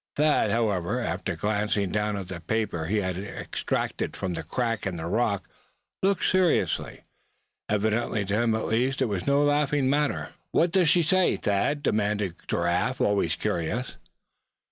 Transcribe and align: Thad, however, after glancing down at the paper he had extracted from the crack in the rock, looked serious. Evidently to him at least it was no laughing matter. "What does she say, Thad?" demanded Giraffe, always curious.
Thad, 0.15 0.49
however, 0.49 0.99
after 0.99 1.35
glancing 1.35 1.91
down 1.91 2.17
at 2.17 2.27
the 2.27 2.39
paper 2.39 2.87
he 2.87 3.01
had 3.01 3.19
extracted 3.19 4.15
from 4.15 4.33
the 4.33 4.41
crack 4.41 4.87
in 4.87 4.97
the 4.97 5.05
rock, 5.05 5.47
looked 6.01 6.25
serious. 6.27 6.79
Evidently 7.69 8.25
to 8.25 8.33
him 8.41 8.55
at 8.55 8.65
least 8.65 9.03
it 9.03 9.07
was 9.07 9.27
no 9.27 9.43
laughing 9.43 9.91
matter. 9.91 10.29
"What 10.53 10.71
does 10.71 10.89
she 10.89 11.03
say, 11.03 11.35
Thad?" 11.35 11.83
demanded 11.83 12.33
Giraffe, 12.47 12.99
always 12.99 13.35
curious. 13.35 13.97